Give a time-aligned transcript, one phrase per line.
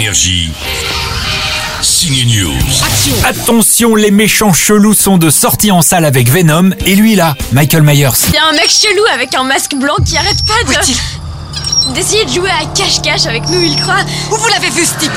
[0.00, 0.50] Énergie.
[1.82, 2.54] Signe News.
[3.22, 7.82] Attention, les méchants chelous sont de sortie en salle avec Venom et lui là, Michael
[7.82, 8.08] Myers.
[8.28, 11.92] Il y a un mec chelou avec un masque blanc qui arrête pas de...
[11.92, 14.00] d'essayer de jouer à cache-cache avec nous, il croit.
[14.32, 15.12] Où vous l'avez vu ce type?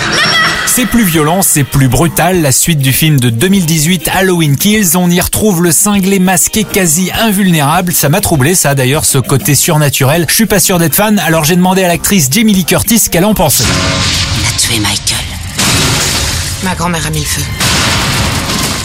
[0.66, 2.42] C'est plus violent, c'est plus brutal.
[2.42, 7.10] La suite du film de 2018 Halloween Kills, on y retrouve le cinglé masqué quasi
[7.18, 7.94] invulnérable.
[7.94, 10.26] Ça m'a troublé ça d'ailleurs, ce côté surnaturel.
[10.28, 13.10] Je suis pas sûr d'être fan, alors j'ai demandé à l'actrice Jamie Lee Curtis ce
[13.10, 13.64] qu'elle en pensait.
[14.80, 15.26] Michael.
[16.64, 17.63] Ma grand-mère a mis le feu.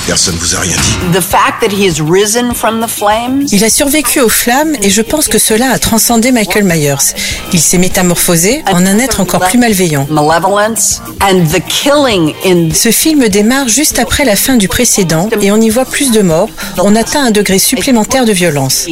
[0.09, 1.19] Personne vous a rien dit.
[1.19, 4.89] The fact that he has risen from the flames Il a survécu aux flammes et
[4.89, 7.13] je pense que cela a transcendé Michael Myers.
[7.53, 10.07] Il s'est métamorphosé en un être encore plus malveillant.
[10.09, 15.53] malevolence and the killing in Ce film démarre juste après la fin du précédent et
[15.53, 16.49] on y voit plus de morts.
[16.79, 18.87] On atteint un degré supplémentaire de violence.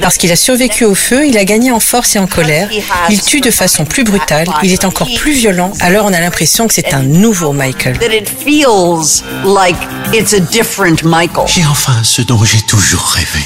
[0.00, 2.70] Parce qu'il a survécu au feu, il a gagné en force et en colère.
[3.10, 5.70] Il tue de façon plus brutale, il est encore plus violent.
[5.80, 7.98] Alors on a l'impression que c'est un nouveau Michael.
[10.62, 11.44] Different Michael.
[11.48, 13.44] J'ai enfin ce dont j'ai toujours rêvé.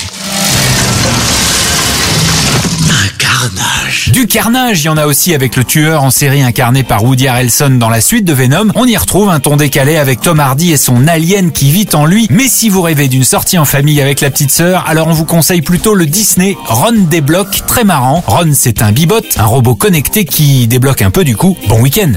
[2.91, 4.11] Un carnage.
[4.12, 7.27] Du carnage, il y en a aussi avec le tueur en série incarné par Woody
[7.27, 8.69] Harrelson dans la suite de Venom.
[8.75, 12.05] On y retrouve un ton décalé avec Tom Hardy et son alien qui vit en
[12.05, 12.27] lui.
[12.28, 15.25] Mais si vous rêvez d'une sortie en famille avec la petite sœur, alors on vous
[15.25, 18.23] conseille plutôt le Disney Ron débloque, très marrant.
[18.27, 21.56] Ron c'est un bibot, un robot connecté qui débloque un peu du coup.
[21.69, 22.12] Bon week-end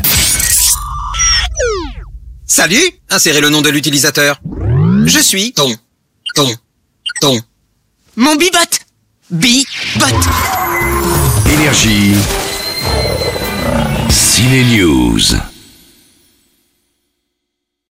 [2.46, 4.42] Salut Insérez le nom de l'utilisateur.
[5.06, 5.76] Je suis ton,
[6.36, 6.48] ton,
[7.22, 7.40] ton.
[8.16, 8.58] Mon bibot
[9.32, 10.06] Bibot
[11.46, 12.16] Énergie.
[14.10, 15.36] Ciné News.